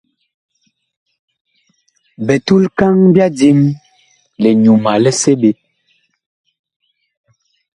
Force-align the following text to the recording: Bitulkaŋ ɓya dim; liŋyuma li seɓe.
Bitulkaŋ 2.25 2.95
ɓya 3.13 3.27
dim; 3.37 3.59
liŋyuma 4.41 4.91
li 5.03 5.11
seɓe. 5.21 5.49